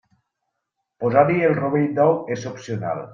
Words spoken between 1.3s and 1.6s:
el